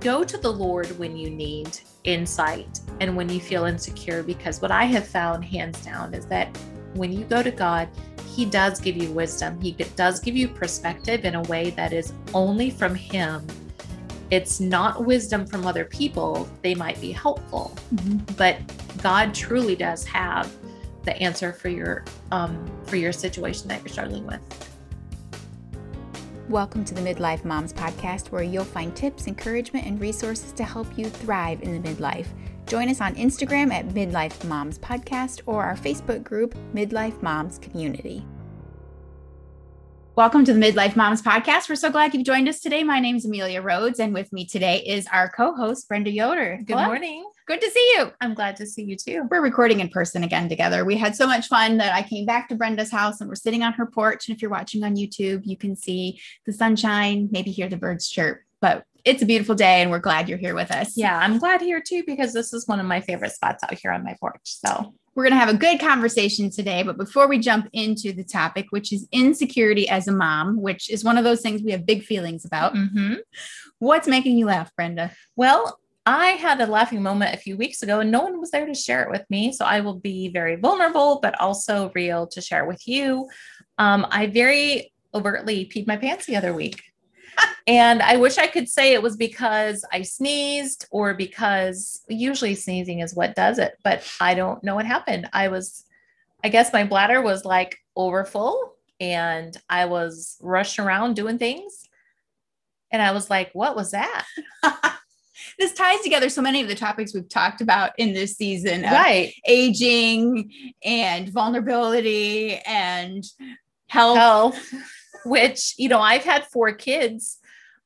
[0.00, 4.70] go to the Lord when you need insight and when you feel insecure, because what
[4.70, 6.56] I have found hands down is that
[6.94, 7.88] when you go to God,
[8.26, 9.60] He does give you wisdom.
[9.60, 13.46] He does give you perspective in a way that is only from Him.
[14.30, 16.48] It's not wisdom from other people.
[16.62, 18.18] They might be helpful, mm-hmm.
[18.36, 18.58] but
[19.02, 20.54] God truly does have
[21.04, 24.69] the answer for your um, for your situation that you're struggling with.
[26.50, 30.88] Welcome to the Midlife Moms Podcast, where you'll find tips, encouragement, and resources to help
[30.98, 32.26] you thrive in the midlife.
[32.66, 38.26] Join us on Instagram at Midlife Moms Podcast or our Facebook group, Midlife Moms Community.
[40.16, 41.68] Welcome to the Midlife Moms Podcast.
[41.68, 42.82] We're so glad you've joined us today.
[42.82, 46.58] My name is Amelia Rhodes, and with me today is our co host, Brenda Yoder.
[46.64, 46.86] Good Hello.
[46.86, 47.30] morning.
[47.50, 48.12] Good to see you.
[48.20, 49.26] I'm glad to see you too.
[49.28, 50.84] We're recording in person again together.
[50.84, 53.64] We had so much fun that I came back to Brenda's house and we're sitting
[53.64, 54.28] on her porch.
[54.28, 58.08] And if you're watching on YouTube, you can see the sunshine, maybe hear the birds
[58.08, 58.42] chirp.
[58.60, 60.96] But it's a beautiful day and we're glad you're here with us.
[60.96, 63.90] Yeah, I'm glad here too because this is one of my favorite spots out here
[63.90, 64.42] on my porch.
[64.44, 66.84] So we're going to have a good conversation today.
[66.84, 71.02] But before we jump into the topic, which is insecurity as a mom, which is
[71.02, 73.14] one of those things we have big feelings about, mm-hmm.
[73.80, 75.10] what's making you laugh, Brenda?
[75.34, 78.66] Well, I had a laughing moment a few weeks ago and no one was there
[78.66, 79.52] to share it with me.
[79.52, 83.28] So I will be very vulnerable, but also real to share with you.
[83.78, 86.82] Um, I very overtly peed my pants the other week.
[87.66, 93.00] and I wish I could say it was because I sneezed or because usually sneezing
[93.00, 95.28] is what does it, but I don't know what happened.
[95.32, 95.84] I was,
[96.42, 101.88] I guess my bladder was like overfull and I was rushing around doing things.
[102.90, 104.24] And I was like, what was that?
[105.60, 109.32] this ties together so many of the topics we've talked about in this season right.
[109.46, 110.50] aging
[110.82, 113.24] and vulnerability and
[113.88, 114.74] health, health.
[115.24, 117.38] which you know i've had four kids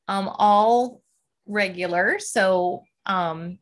[0.07, 1.01] um all
[1.47, 2.17] regular.
[2.19, 3.59] So um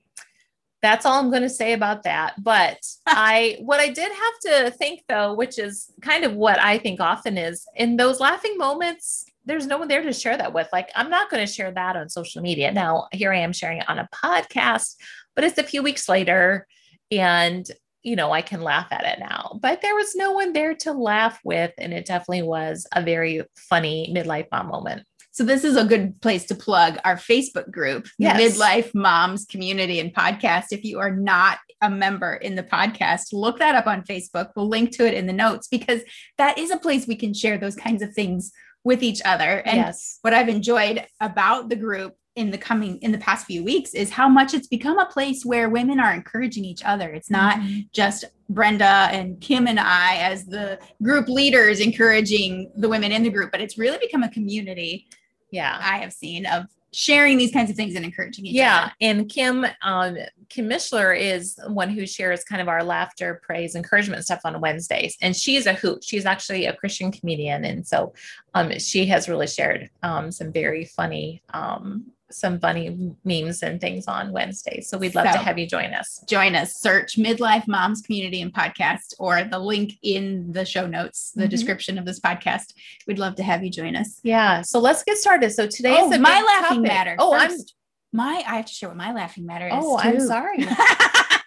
[0.81, 2.35] that's all i'm going to say about that.
[2.41, 6.77] But i what i did have to think though which is kind of what i
[6.77, 10.67] think often is in those laughing moments there's no one there to share that with.
[10.71, 12.71] Like, I'm not going to share that on social media.
[12.71, 14.95] Now, here I am sharing it on a podcast,
[15.35, 16.67] but it's a few weeks later
[17.11, 17.65] and,
[18.03, 19.59] you know, I can laugh at it now.
[19.61, 21.71] But there was no one there to laugh with.
[21.77, 25.03] And it definitely was a very funny midlife mom moment.
[25.31, 28.39] So this is a good place to plug our Facebook group, yes.
[28.39, 30.65] Midlife Moms Community and Podcast.
[30.71, 34.51] If you are not a member in the podcast, look that up on Facebook.
[34.55, 36.01] We'll link to it in the notes because
[36.37, 38.51] that is a place we can share those kinds of things
[38.83, 39.61] with each other.
[39.65, 40.19] And yes.
[40.21, 44.09] what I've enjoyed about the group in the coming in the past few weeks is
[44.09, 47.11] how much it's become a place where women are encouraging each other.
[47.11, 47.81] It's not mm-hmm.
[47.91, 53.29] just Brenda and Kim and I as the group leaders encouraging the women in the
[53.29, 55.07] group, but it's really become a community.
[55.51, 55.77] Yeah.
[55.79, 58.77] I have seen of sharing these kinds of things and encouraging each yeah.
[58.77, 58.93] other.
[58.99, 59.09] Yeah.
[59.09, 60.17] And Kim, um,
[60.49, 65.17] Kim Mishler is one who shares kind of our laughter, praise, encouragement stuff on Wednesdays.
[65.21, 66.03] And she's a hoot.
[66.03, 67.65] She's actually a Christian comedian.
[67.65, 68.13] And so
[68.53, 74.07] um, she has really shared um, some very funny um, some funny memes and things
[74.07, 74.89] on Wednesdays.
[74.89, 76.23] So we'd love so, to have you join us.
[76.27, 76.75] Join us.
[76.75, 81.49] Search Midlife Moms Community and Podcast or the link in the show notes, the mm-hmm.
[81.49, 82.73] description of this podcast.
[83.07, 84.19] We'd love to have you join us.
[84.23, 84.61] Yeah.
[84.61, 85.51] So let's get started.
[85.51, 86.91] So today oh, is my laughing topic.
[86.91, 87.15] matter.
[87.19, 87.51] Oh, i I'm
[88.11, 89.73] my I have to share what my laughing matter is.
[89.75, 90.07] Oh, too.
[90.07, 90.57] I'm sorry.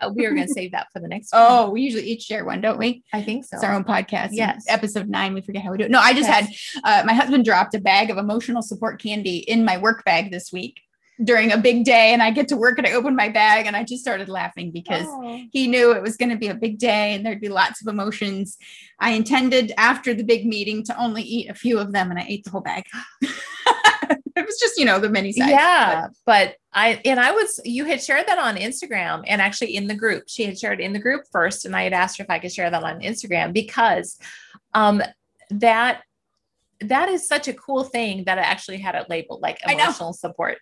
[0.00, 1.42] Uh, we are going to save that for the next one.
[1.44, 3.02] Oh, we usually each share one, don't we?
[3.12, 3.56] I think so.
[3.56, 4.30] It's our own podcast.
[4.32, 4.64] Yes.
[4.68, 5.90] Episode nine, we forget how we do it.
[5.90, 6.74] No, I just yes.
[6.84, 10.30] had uh, my husband dropped a bag of emotional support candy in my work bag
[10.30, 10.80] this week
[11.24, 13.74] during a big day and I get to work and I open my bag and
[13.74, 15.40] I just started laughing because oh.
[15.50, 17.88] he knew it was going to be a big day and there'd be lots of
[17.88, 18.58] emotions.
[19.00, 22.26] I intended after the big meeting to only eat a few of them and I
[22.28, 22.84] ate the whole bag.
[24.60, 25.50] just, you know, the mini size.
[25.50, 26.08] Yeah.
[26.24, 26.56] But.
[26.56, 29.94] but I, and I was, you had shared that on Instagram and actually in the
[29.94, 30.24] group.
[30.26, 31.64] She had shared in the group first.
[31.64, 34.18] And I had asked her if I could share that on Instagram because
[34.74, 35.02] um,
[35.50, 36.02] that,
[36.80, 40.58] that is such a cool thing that I actually had it labeled like emotional support.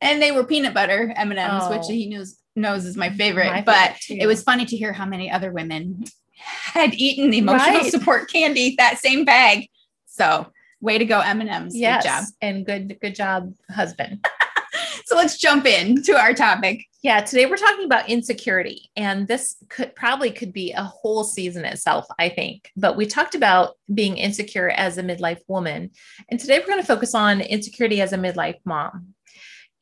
[0.00, 1.76] And they were peanut butter M&Ms, oh.
[1.76, 3.50] which he knows knows is my favorite.
[3.50, 6.04] My but it was funny to hear how many other women
[6.36, 7.90] had eaten the emotional right.
[7.90, 9.68] support candy, that same bag.
[10.06, 10.46] So
[10.84, 11.74] way to go, M&Ms.
[11.74, 12.02] Yes.
[12.02, 12.24] Good job.
[12.42, 14.24] And good, good job, husband.
[15.06, 16.84] so let's jump in to our topic.
[17.02, 21.64] Yeah, today we're talking about insecurity, and this could probably could be a whole season
[21.64, 22.70] itself, I think.
[22.76, 25.90] But we talked about being insecure as a midlife woman,
[26.28, 29.14] and today we're going to focus on insecurity as a midlife mom.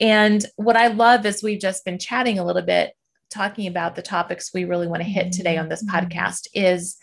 [0.01, 2.93] And what I love is we've just been chatting a little bit,
[3.31, 5.97] talking about the topics we really want to hit today on this mm-hmm.
[5.97, 6.97] podcast is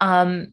[0.00, 0.52] um,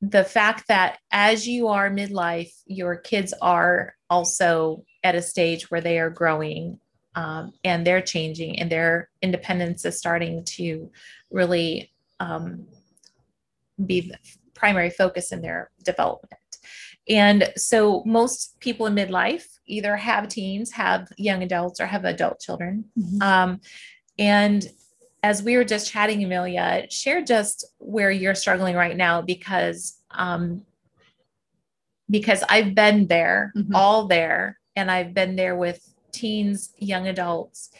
[0.00, 5.80] the fact that as you are midlife, your kids are also at a stage where
[5.80, 6.78] they are growing
[7.14, 10.90] um, and they're changing and their independence is starting to
[11.30, 12.66] really um,
[13.84, 14.18] be the
[14.54, 16.34] primary focus in their development.
[17.08, 22.40] And so most people in midlife either have teens, have young adults, or have adult
[22.40, 22.84] children.
[22.98, 23.22] Mm-hmm.
[23.22, 23.60] Um,
[24.18, 24.68] and
[25.22, 30.62] as we were just chatting, Amelia, share just where you're struggling right now because um,
[32.08, 33.74] because I've been there, mm-hmm.
[33.74, 37.70] all there, and I've been there with teens, young adults,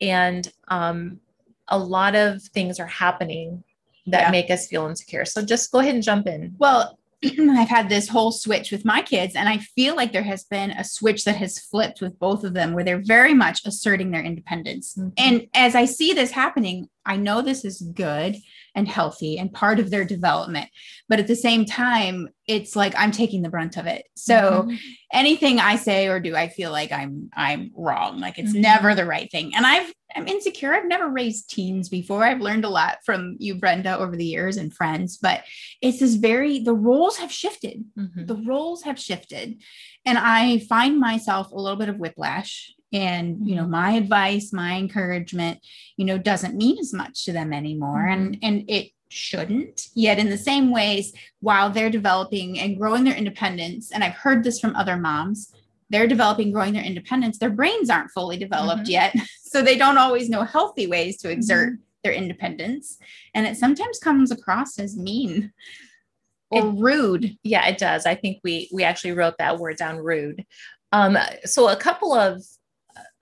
[0.00, 1.20] and um,
[1.68, 3.64] a lot of things are happening
[4.06, 4.30] that yeah.
[4.30, 5.24] make us feel insecure.
[5.24, 6.54] So just go ahead and jump in.
[6.58, 6.98] Well,
[7.50, 10.70] I've had this whole switch with my kids, and I feel like there has been
[10.72, 14.22] a switch that has flipped with both of them where they're very much asserting their
[14.22, 14.94] independence.
[14.94, 15.08] Mm-hmm.
[15.18, 18.36] And as I see this happening, I know this is good
[18.76, 20.68] and healthy and part of their development.
[21.08, 24.04] But at the same time, it's like I'm taking the brunt of it.
[24.14, 24.76] So mm-hmm.
[25.12, 28.20] anything I say or do, I feel like I'm I'm wrong.
[28.20, 28.60] Like it's mm-hmm.
[28.60, 29.52] never the right thing.
[29.56, 30.72] And I've I'm insecure.
[30.72, 32.22] I've never raised teens before.
[32.22, 35.42] I've learned a lot from you, Brenda, over the years and friends, but
[35.82, 37.84] it's this very the roles have shifted.
[37.98, 38.26] Mm-hmm.
[38.26, 39.62] The roles have shifted.
[40.04, 44.76] And I find myself a little bit of whiplash and you know my advice my
[44.76, 45.58] encouragement
[45.96, 47.98] you know doesn't mean as much to them anymore.
[47.98, 48.12] Mm-hmm.
[48.12, 49.86] and and it shouldn't.
[49.94, 54.42] Yet in the same ways while they're developing and growing their independence and i've heard
[54.42, 55.52] this from other moms
[55.90, 58.92] they're developing growing their independence their brains aren't fully developed mm-hmm.
[58.92, 59.14] yet.
[59.48, 61.82] So they don't always know healthy ways to exert mm-hmm.
[62.04, 62.98] their independence.
[63.32, 65.52] And it sometimes comes across as mean
[66.50, 67.38] or it, rude.
[67.42, 68.04] Yeah it does.
[68.04, 70.44] I think we we actually wrote that word down rude.
[70.92, 72.42] Um so a couple of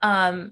[0.01, 0.51] um,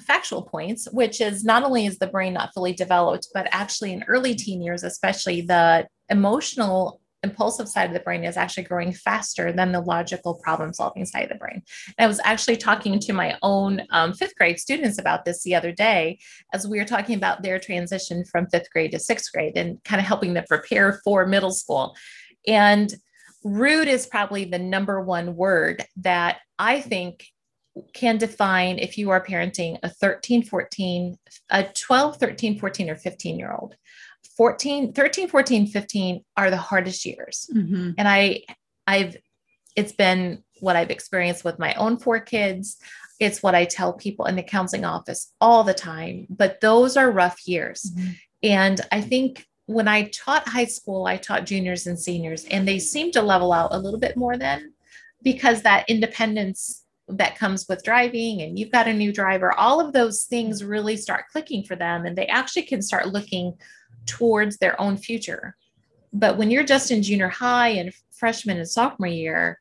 [0.00, 4.04] factual points, which is not only is the brain not fully developed, but actually in
[4.04, 9.52] early teen years, especially the emotional impulsive side of the brain is actually growing faster
[9.52, 11.62] than the logical problem solving side of the brain.
[11.96, 15.54] And I was actually talking to my own um, fifth grade students about this the
[15.54, 16.18] other day
[16.52, 20.00] as we were talking about their transition from fifth grade to sixth grade and kind
[20.00, 21.94] of helping them prepare for middle school.
[22.46, 22.92] And
[23.44, 27.24] rude is probably the number one word that I think
[27.94, 31.18] can define if you are parenting a 13, 14,
[31.50, 33.76] a 12, 13, 14, or 15 year old.
[34.36, 37.48] 14, 13, 14, 15 are the hardest years.
[37.54, 37.92] Mm-hmm.
[37.98, 38.42] And I,
[38.86, 39.16] I've,
[39.76, 42.78] it's been what I've experienced with my own four kids.
[43.20, 47.10] It's what I tell people in the counseling office all the time, but those are
[47.10, 47.92] rough years.
[47.94, 48.10] Mm-hmm.
[48.44, 52.78] And I think when I taught high school, I taught juniors and seniors, and they
[52.78, 54.72] seem to level out a little bit more then
[55.22, 56.81] because that independence
[57.18, 60.96] that comes with driving and you've got a new driver, all of those things really
[60.96, 63.54] start clicking for them and they actually can start looking
[64.06, 65.56] towards their own future.
[66.12, 69.60] But when you're just in junior high and freshman and sophomore year,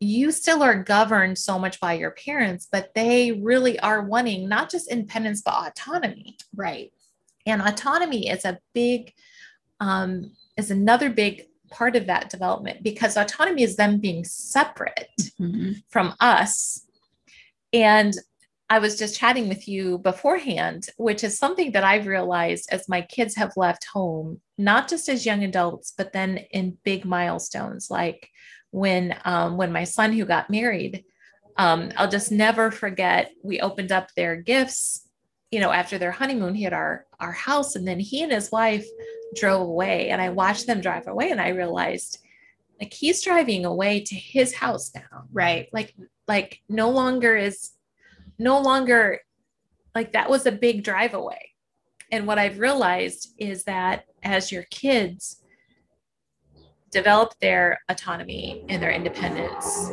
[0.00, 4.70] you still are governed so much by your parents, but they really are wanting not
[4.70, 6.38] just independence, but autonomy.
[6.54, 6.92] Right.
[7.44, 9.12] And autonomy is a big,
[9.78, 15.08] um, is another big part of that development because autonomy is them being separate
[15.40, 15.72] mm-hmm.
[15.88, 16.84] from us.
[17.72, 18.14] And
[18.68, 23.02] I was just chatting with you beforehand, which is something that I've realized as my
[23.02, 28.28] kids have left home, not just as young adults, but then in big milestones, like
[28.70, 31.04] when um, when my son who got married,
[31.56, 33.32] um, I'll just never forget.
[33.42, 35.06] We opened up their gifts,
[35.50, 38.50] you know, after their honeymoon, he had our our house, and then he and his
[38.50, 38.86] wife
[39.34, 42.18] drove away and I watched them drive away and I realized
[42.80, 45.68] like he's driving away to his house now, right?
[45.72, 45.94] Like
[46.26, 47.72] like no longer is
[48.38, 49.20] no longer
[49.94, 51.52] like that was a big drive away.
[52.10, 55.42] And what I've realized is that as your kids
[56.90, 59.90] develop their autonomy and their independence,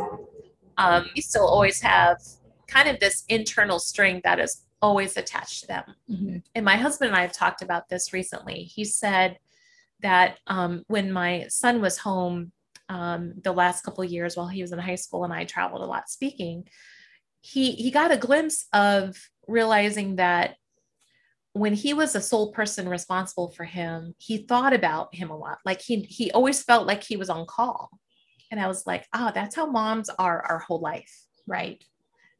[0.78, 2.18] um, you still always have
[2.68, 5.84] kind of this internal string that is always attached to them.
[6.10, 6.38] Mm-hmm.
[6.56, 8.64] And my husband and I have talked about this recently.
[8.64, 9.38] He said
[10.02, 12.52] that um, when my son was home
[12.90, 15.82] um, the last couple of years while he was in high school and I traveled
[15.82, 16.68] a lot speaking,
[17.42, 19.18] he he got a glimpse of
[19.48, 20.56] realizing that
[21.54, 25.58] when he was a sole person responsible for him, he thought about him a lot.
[25.66, 27.90] Like he he always felt like he was on call.
[28.50, 31.14] And I was like, oh, that's how moms are our whole life.
[31.48, 31.84] Right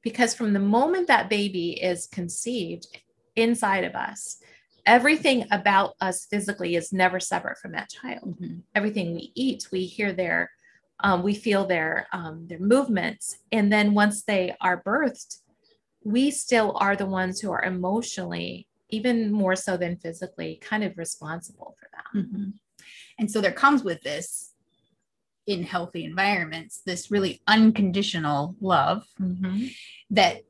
[0.08, 2.88] because from the moment that baby is conceived
[3.36, 4.38] inside of us,
[4.86, 8.40] everything about us physically is never separate from that child.
[8.40, 8.60] Mm-hmm.
[8.74, 10.50] Everything we eat, we hear their,
[11.02, 15.40] um, we feel their um, their movements, and then once they are birthed,
[16.06, 20.98] we still are the ones who are emotionally, even more so than physically, kind of
[20.98, 22.24] responsible for them.
[22.24, 22.50] Mm-hmm.
[23.20, 24.54] And so there comes with this
[25.48, 29.68] in healthy environments, this really unconditional love mm-hmm.
[30.12, 30.44] that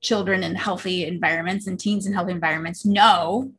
[0.00, 3.52] children in healthy environments and teens in healthy environments know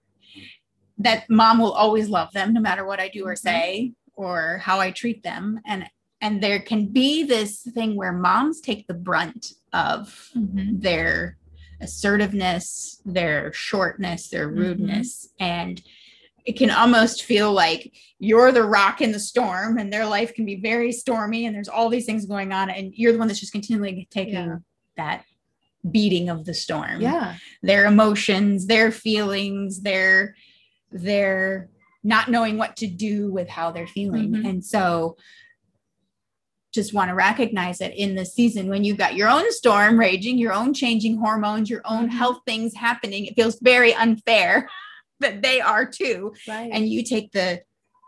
[0.97, 3.47] that mom will always love them no matter what I do or mm-hmm.
[3.47, 5.61] say or how I treat them.
[5.65, 5.85] And
[6.19, 10.79] and there can be this thing where moms take the brunt of mm-hmm.
[10.79, 11.37] their
[11.79, 14.57] assertiveness, their shortness, their mm-hmm.
[14.57, 15.43] rudeness, mm-hmm.
[15.43, 15.81] and
[16.47, 20.45] it can almost feel like you're the rock in the storm and their life can
[20.45, 23.41] be very stormy and there's all these things going on and you're the one that's
[23.41, 24.55] just continually taking yeah.
[24.95, 25.25] that
[25.91, 30.35] beating of the storm yeah their emotions their feelings their
[30.91, 31.69] their
[32.03, 34.45] not knowing what to do with how they're feeling mm-hmm.
[34.45, 35.17] and so
[36.73, 40.37] just want to recognize that in the season when you've got your own storm raging
[40.37, 42.17] your own changing hormones your own mm-hmm.
[42.17, 44.69] health things happening it feels very unfair
[45.19, 46.69] that they are too right.
[46.71, 47.61] and you take the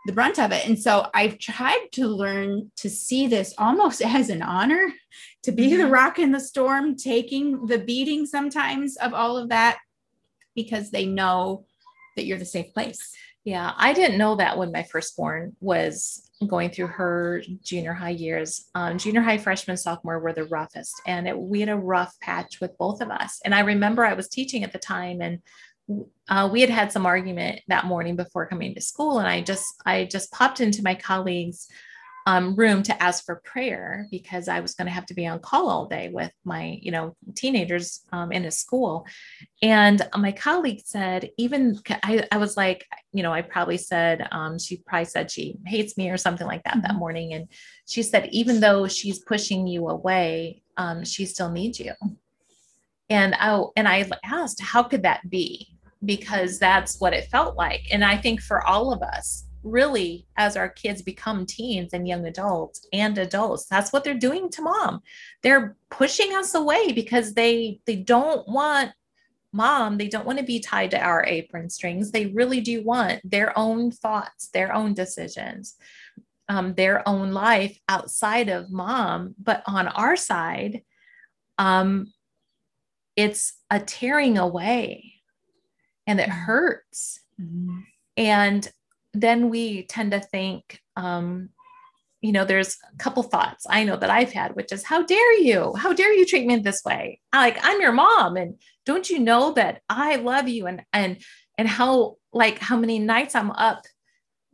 [0.06, 4.30] the brunt of it and so i've tried to learn to see this almost as
[4.30, 4.92] an honor
[5.42, 5.78] to be mm-hmm.
[5.78, 9.78] the rock in the storm taking the beating sometimes of all of that
[10.54, 11.64] because they know
[12.16, 13.14] that you're the safe place
[13.44, 18.68] yeah i didn't know that when my firstborn was going through her junior high years
[18.74, 22.58] um, junior high freshman sophomore were the roughest and it, we had a rough patch
[22.60, 25.40] with both of us and i remember i was teaching at the time and
[26.28, 29.66] uh, we had had some argument that morning before coming to school and i just
[29.86, 31.68] i just popped into my colleague's
[32.26, 35.38] um, room to ask for prayer because i was going to have to be on
[35.40, 39.06] call all day with my you know teenagers um, in a school
[39.62, 44.58] and my colleague said even I, I was like you know i probably said um,
[44.58, 46.82] she probably said she hates me or something like that mm-hmm.
[46.82, 47.48] that morning and
[47.86, 51.94] she said even though she's pushing you away um, she still needs you
[53.10, 55.76] and I and I asked, how could that be?
[56.04, 57.82] Because that's what it felt like.
[57.90, 62.26] And I think for all of us, really, as our kids become teens and young
[62.26, 65.02] adults and adults, that's what they're doing to mom.
[65.42, 68.92] They're pushing us away because they they don't want
[69.52, 73.20] mom they don't want to be tied to our apron strings they really do want
[73.28, 75.74] their own thoughts their own decisions
[76.48, 80.82] um, their own life outside of mom but on our side
[81.58, 82.12] um,
[83.16, 85.19] it's a tearing away
[86.06, 87.20] and it hurts.
[87.40, 87.80] Mm-hmm.
[88.16, 88.68] And
[89.14, 91.50] then we tend to think, um,
[92.20, 95.40] you know, there's a couple thoughts I know that I've had, which is, how dare
[95.40, 95.72] you?
[95.74, 97.20] How dare you treat me this way?
[97.32, 100.66] Like I'm your mom, and don't you know that I love you?
[100.66, 101.22] And and
[101.56, 103.84] and how like how many nights I'm up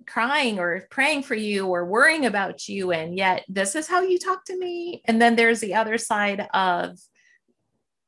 [0.07, 4.19] crying or praying for you or worrying about you, and yet this is how you
[4.19, 5.03] talk to me.
[5.07, 6.97] And then there's the other side of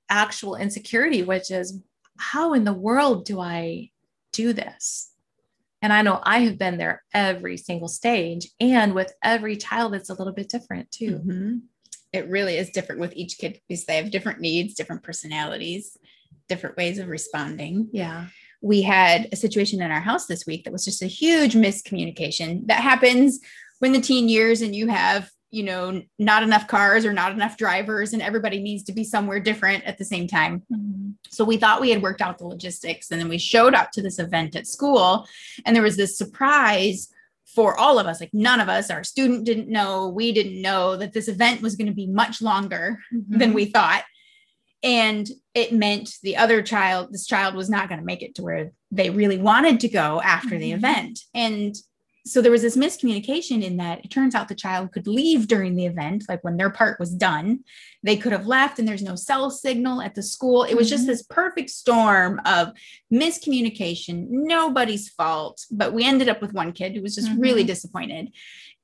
[0.09, 1.81] actual insecurity, which is
[2.19, 3.91] how in the world do I
[4.33, 5.13] do this?
[5.81, 8.49] And I know I have been there every single stage.
[8.61, 11.19] And with every child, it's a little bit different too.
[11.19, 11.57] Mm-hmm.
[12.13, 15.97] It really is different with each kid because they have different needs, different personalities,
[16.49, 17.89] different ways of responding.
[17.93, 18.27] Yeah.
[18.61, 22.67] We had a situation in our house this week that was just a huge miscommunication
[22.67, 23.39] that happens
[23.79, 27.57] when the teen years and you have you know not enough cars or not enough
[27.57, 31.11] drivers and everybody needs to be somewhere different at the same time mm-hmm.
[31.29, 34.03] so we thought we had worked out the logistics and then we showed up to
[34.03, 35.27] this event at school
[35.65, 37.09] and there was this surprise
[37.47, 40.97] for all of us like none of us our student didn't know we didn't know
[40.97, 43.39] that this event was going to be much longer mm-hmm.
[43.39, 44.05] than we thought
[44.83, 48.43] and it meant the other child this child was not going to make it to
[48.43, 50.59] where they really wanted to go after mm-hmm.
[50.59, 51.75] the event and
[52.29, 55.75] so there was this miscommunication in that it turns out the child could leave during
[55.75, 57.61] the event like when their part was done.
[58.03, 60.65] They could have left and there's no cell signal at the school.
[60.65, 60.97] It was mm-hmm.
[60.97, 62.73] just this perfect storm of
[63.13, 67.41] miscommunication nobody's fault but we ended up with one kid who was just mm-hmm.
[67.41, 68.31] really disappointed.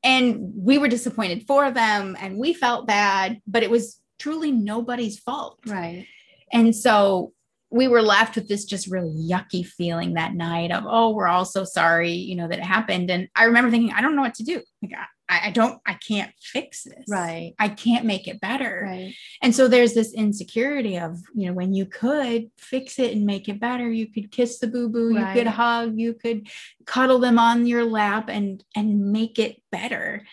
[0.02, 5.18] And we were disappointed for them and we felt bad but it was truly nobody's
[5.18, 5.58] fault.
[5.66, 6.06] Right.
[6.52, 7.32] And so
[7.70, 11.44] we were left with this just really yucky feeling that night of, oh, we're all
[11.44, 13.10] so sorry, you know, that it happened.
[13.10, 14.62] And I remember thinking, I don't know what to do.
[14.80, 14.92] Like,
[15.28, 17.04] I, I don't, I can't fix this.
[17.08, 17.54] Right.
[17.58, 18.82] I can't make it better.
[18.86, 19.14] Right.
[19.42, 23.48] And so there's this insecurity of, you know, when you could fix it and make
[23.48, 25.34] it better, you could kiss the boo boo, right.
[25.34, 26.46] you could hug, you could
[26.86, 30.24] cuddle them on your lap and, and make it better.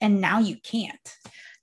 [0.00, 1.16] And now you can't.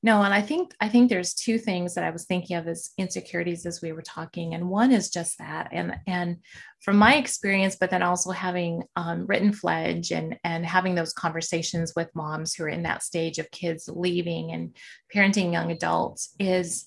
[0.03, 2.91] No, and I think I think there's two things that I was thinking of as
[2.99, 6.37] insecurities as we were talking, and one is just that, and and
[6.81, 11.93] from my experience, but then also having um, written Fledge and and having those conversations
[11.95, 14.75] with moms who are in that stage of kids leaving and
[15.13, 16.85] parenting young adults is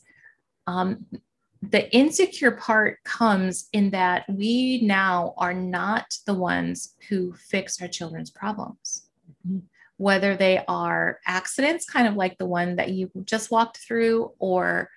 [0.69, 1.05] um,
[1.63, 7.89] the insecure part comes in that we now are not the ones who fix our
[7.89, 9.09] children's problems.
[9.47, 9.59] Mm-hmm
[10.01, 14.89] whether they are accidents, kind of like the one that you just walked through, or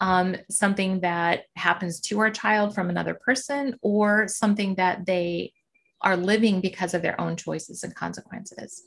[0.00, 5.52] um, something that happens to our child from another person, or something that they
[6.00, 8.84] are living because of their own choices and consequences.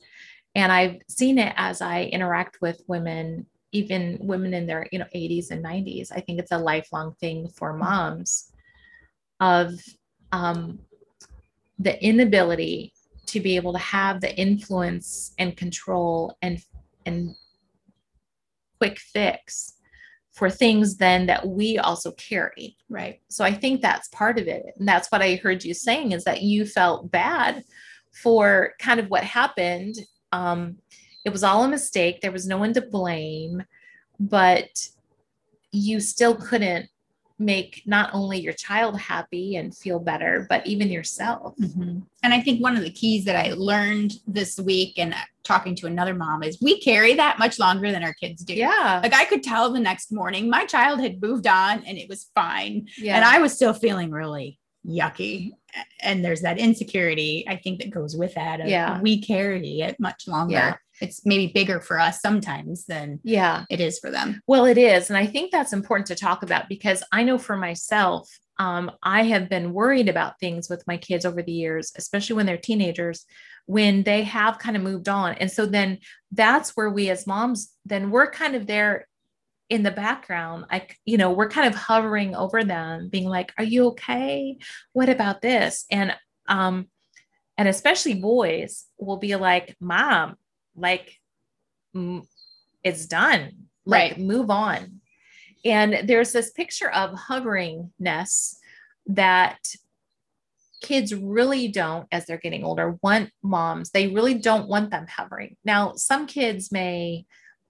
[0.55, 5.05] And I've seen it as I interact with women, even women in their you know
[5.15, 6.11] 80s and 90s.
[6.11, 8.51] I think it's a lifelong thing for moms
[9.39, 9.75] of
[10.31, 10.79] um,
[11.77, 12.93] the inability
[13.31, 16.63] to be able to have the influence and control and
[17.05, 17.35] and
[18.77, 19.73] quick fix
[20.31, 22.77] for things then that we also carry.
[22.89, 23.21] Right.
[23.29, 24.63] So i think that's part of it.
[24.77, 27.63] And that's what i heard you saying is that you felt bad
[28.11, 29.95] for kind of what happened.
[30.31, 30.77] Um,
[31.25, 32.21] it was all a mistake.
[32.21, 33.63] There was no one to blame
[34.21, 34.87] but
[35.71, 36.87] you still couldn't
[37.41, 41.55] make not only your child happy and feel better, but even yourself.
[41.57, 41.99] Mm-hmm.
[42.23, 45.87] And I think one of the keys that I learned this week and talking to
[45.87, 48.53] another mom is we carry that much longer than our kids do.
[48.53, 48.99] Yeah.
[49.01, 52.29] Like I could tell the next morning my child had moved on and it was
[52.35, 52.87] fine.
[52.97, 53.15] Yeah.
[53.15, 55.51] And I was still feeling really yucky.
[56.01, 58.67] And there's that insecurity, I think, that goes with that.
[58.67, 59.01] yeah.
[59.01, 60.53] We carry it much longer.
[60.53, 63.65] Yeah it's maybe bigger for us sometimes than yeah.
[63.69, 64.41] it is for them.
[64.47, 67.57] Well it is and i think that's important to talk about because i know for
[67.57, 68.29] myself
[68.59, 72.45] um, i have been worried about things with my kids over the years especially when
[72.45, 73.25] they're teenagers
[73.65, 75.33] when they have kind of moved on.
[75.35, 75.99] And so then
[76.31, 79.07] that's where we as moms then we're kind of there
[79.69, 83.63] in the background i you know we're kind of hovering over them being like are
[83.63, 84.57] you okay?
[84.93, 85.85] What about this?
[85.89, 86.13] And
[86.47, 86.87] um
[87.57, 90.35] and especially boys will be like mom
[90.75, 91.19] like
[91.95, 92.23] m-
[92.83, 93.67] it's done.
[93.85, 94.19] Like right.
[94.19, 95.01] move on.
[95.65, 98.55] And there's this picture of hoveringness
[99.07, 99.59] that
[100.81, 103.91] kids really don't as they're getting older want moms.
[103.91, 105.55] They really don't want them hovering.
[105.63, 107.25] Now some kids may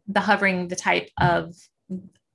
[0.08, 1.56] the hovering the type of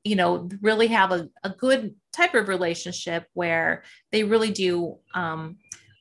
[0.05, 5.57] you know really have a, a good type of relationship where they really do um,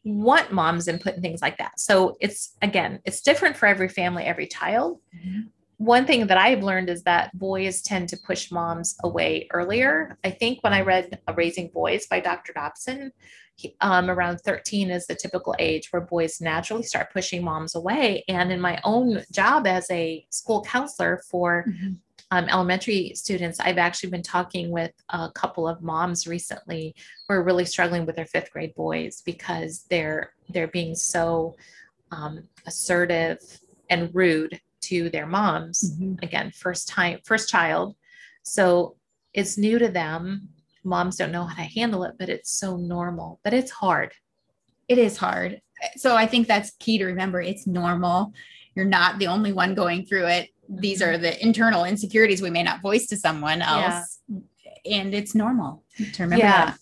[0.05, 1.79] want mom's input and things like that.
[1.79, 4.99] So it's again, it's different for every family, every child.
[5.15, 5.41] Mm-hmm.
[5.77, 10.17] One thing that I've learned is that boys tend to push moms away earlier.
[10.23, 12.53] I think when I read Raising Boys by Dr.
[12.53, 13.11] Dobson,
[13.55, 18.23] he, um, around 13 is the typical age where boys naturally start pushing moms away.
[18.29, 21.93] And in my own job as a school counselor for mm-hmm
[22.35, 26.93] um, elementary students, I've actually been talking with a couple of moms recently
[27.27, 31.55] who are really struggling with their fifth grade boys because they're they're being so
[32.11, 33.39] um, assertive
[33.89, 35.93] and rude to their moms.
[35.93, 36.15] Mm-hmm.
[36.23, 37.95] Again, first time, first child,
[38.43, 38.97] so
[39.33, 40.49] it's new to them.
[40.83, 43.39] Moms don't know how to handle it, but it's so normal.
[43.45, 44.11] But it's hard.
[44.89, 45.61] It is hard.
[45.95, 47.41] So I think that's key to remember.
[47.41, 48.33] It's normal.
[48.75, 52.63] You're not the only one going through it these are the internal insecurities we may
[52.63, 54.99] not voice to someone else yeah.
[54.99, 56.65] and it's normal to remember yeah.
[56.65, 56.77] that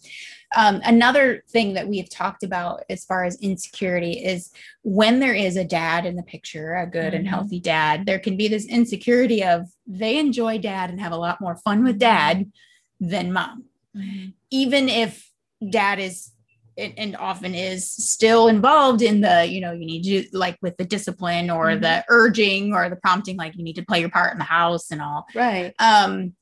[0.55, 4.51] um, another thing that we have talked about as far as insecurity is
[4.83, 7.15] when there is a dad in the picture, a good mm-hmm.
[7.17, 11.17] and healthy dad, there can be this insecurity of they enjoy dad and have a
[11.17, 12.51] lot more fun with dad
[12.99, 13.65] than mom.
[13.95, 14.29] Mm-hmm.
[14.51, 15.29] Even if
[15.69, 16.31] dad is
[16.77, 20.85] and often is still involved in the you know you need to like with the
[20.85, 21.81] discipline or mm-hmm.
[21.81, 24.91] the urging or the prompting like you need to play your part in the house
[24.91, 25.25] and all.
[25.35, 25.73] Right.
[25.79, 26.33] Um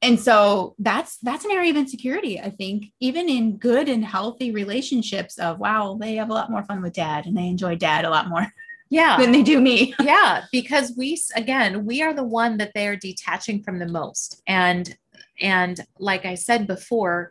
[0.00, 4.52] and so that's that's an area of insecurity i think even in good and healthy
[4.52, 8.04] relationships of wow they have a lot more fun with dad and they enjoy dad
[8.04, 8.46] a lot more
[8.90, 9.16] yeah.
[9.20, 9.94] than they do me.
[10.00, 14.42] Yeah because we again we are the one that they are detaching from the most.
[14.46, 14.96] And
[15.40, 17.30] and like i said before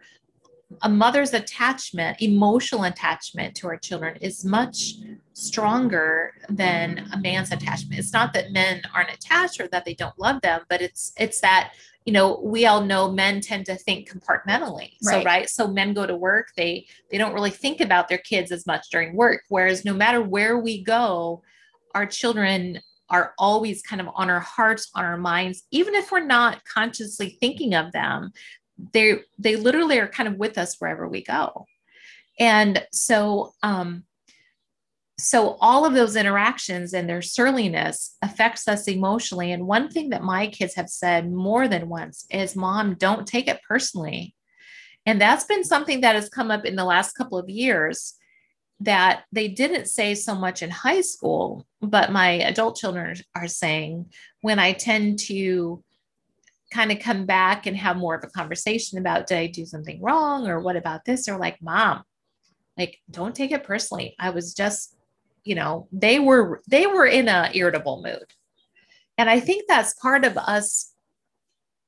[0.81, 4.95] a mother's attachment, emotional attachment to our children is much
[5.33, 7.99] stronger than a man's attachment.
[7.99, 11.39] It's not that men aren't attached or that they don't love them, but it's it's
[11.41, 11.73] that
[12.05, 15.25] you know we all know men tend to think compartmentally so right.
[15.25, 18.65] right so men go to work they they don't really think about their kids as
[18.65, 21.41] much during work whereas no matter where we go
[21.95, 26.25] our children are always kind of on our hearts on our minds even if we're
[26.25, 28.31] not consciously thinking of them
[28.93, 31.65] they they literally are kind of with us wherever we go.
[32.39, 34.03] And so um
[35.19, 39.51] so all of those interactions and their surliness affects us emotionally.
[39.51, 43.47] And one thing that my kids have said more than once is mom don't take
[43.47, 44.35] it personally.
[45.07, 48.13] And that's been something that has come up in the last couple of years
[48.79, 54.05] that they didn't say so much in high school but my adult children are saying
[54.41, 55.83] when i tend to
[56.71, 60.01] kind of come back and have more of a conversation about did I do something
[60.01, 61.27] wrong or what about this?
[61.29, 62.03] Or like mom
[62.77, 64.15] like don't take it personally.
[64.19, 64.95] I was just
[65.43, 68.33] you know they were they were in a irritable mood.
[69.17, 70.93] And I think that's part of us,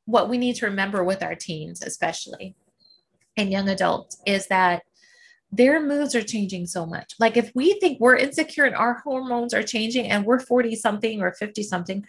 [0.05, 2.55] what we need to remember with our teens, especially
[3.37, 4.81] and young adults, is that
[5.51, 7.13] their moods are changing so much.
[7.19, 11.21] Like if we think we're insecure and our hormones are changing and we're 40 something
[11.21, 12.05] or 50 something,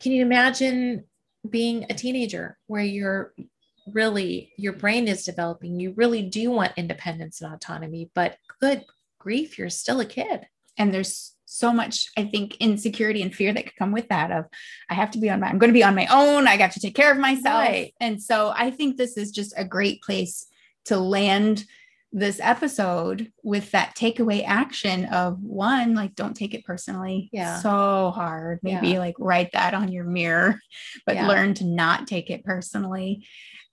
[0.00, 1.04] can you imagine
[1.48, 3.34] being a teenager where you're
[3.92, 5.78] really your brain is developing.
[5.78, 8.84] You really do want independence and autonomy but good
[9.18, 10.46] grief you're still a kid.
[10.76, 14.46] And there's so much i think insecurity and fear that could come with that of
[14.90, 16.48] i have to be on my i'm going to be on my own.
[16.48, 17.68] I got to take care of myself.
[17.68, 17.94] Right.
[18.00, 20.46] and so i think this is just a great place
[20.86, 21.64] to land
[22.14, 27.28] this episode with that takeaway action of one, like don't take it personally.
[27.32, 27.58] Yeah.
[27.58, 28.60] So hard.
[28.62, 29.00] Maybe yeah.
[29.00, 30.60] like write that on your mirror,
[31.06, 31.26] but yeah.
[31.26, 33.26] learn to not take it personally.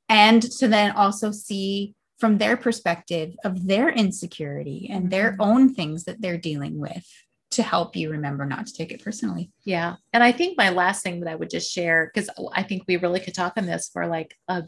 [0.10, 5.41] And to then also see from their perspective of their insecurity and their mm-hmm.
[5.41, 7.08] own things that they're dealing with
[7.51, 9.51] to help you remember not to take it personally.
[9.65, 9.97] Yeah.
[10.13, 12.97] And I think my last thing that I would just share, because I think we
[12.97, 14.63] really could talk on this for like a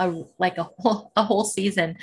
[0.00, 1.96] a like a whole a whole season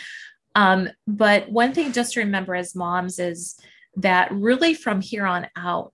[0.56, 3.60] um, but one thing just to remember as moms is
[3.96, 5.94] that really from here on out,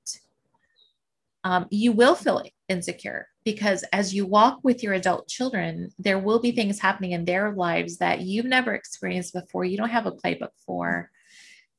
[1.44, 6.40] um, you will feel insecure because as you walk with your adult children, there will
[6.40, 9.64] be things happening in their lives that you've never experienced before.
[9.64, 11.10] You don't have a playbook for.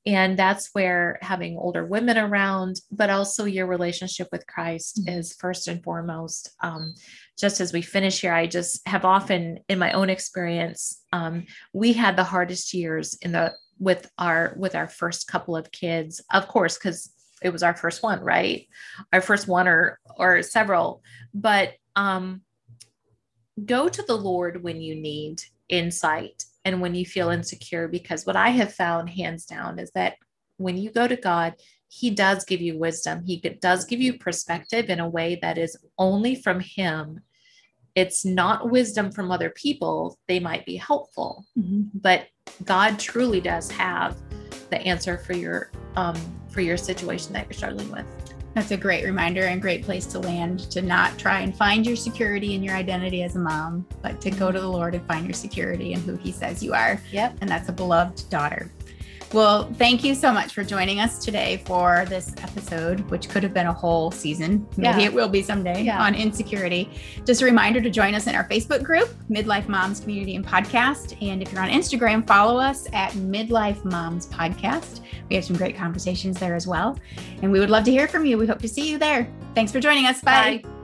[0.09, 5.19] And that's where having older women around, but also your relationship with Christ mm-hmm.
[5.19, 6.51] is first and foremost.
[6.63, 6.95] Um,
[7.39, 11.45] just as we finish here, I just have often, in my own experience, um,
[11.75, 16.23] we had the hardest years in the with our with our first couple of kids,
[16.33, 18.67] of course, because it was our first one, right?
[19.13, 21.03] Our first one or or several,
[21.35, 22.41] but um,
[23.63, 28.37] go to the Lord when you need insight and when you feel insecure, because what
[28.37, 30.17] I have found hands down is that
[30.59, 31.55] when you go to God,
[31.89, 33.25] he does give you wisdom.
[33.25, 37.21] He does give you perspective in a way that is only from him
[37.99, 41.83] it's not wisdom from other people they might be helpful mm-hmm.
[41.95, 42.29] but
[42.65, 44.17] god truly does have
[44.71, 46.17] the answer for your um,
[46.49, 48.07] for your situation that you're struggling with
[48.55, 51.97] that's a great reminder and great place to land to not try and find your
[51.97, 54.55] security in your identity as a mom but to go mm-hmm.
[54.55, 57.01] to the lord and find your security in who he says you are.
[57.13, 57.39] Yep.
[57.41, 58.71] And that's a beloved daughter
[59.33, 63.53] well, thank you so much for joining us today for this episode, which could have
[63.53, 64.67] been a whole season.
[64.77, 65.07] Maybe yeah.
[65.07, 66.03] it will be someday yeah.
[66.03, 66.91] on insecurity.
[67.27, 71.21] Just a reminder to join us in our Facebook group, Midlife Moms Community and Podcast.
[71.23, 75.01] And if you're on Instagram, follow us at Midlife Moms Podcast.
[75.29, 76.99] We have some great conversations there as well.
[77.43, 78.39] And we would love to hear from you.
[78.39, 79.31] We hope to see you there.
[79.55, 80.21] Thanks for joining us.
[80.23, 80.63] Bye.
[80.65, 80.78] Bye.